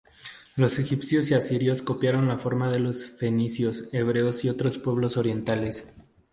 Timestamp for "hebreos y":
3.91-4.49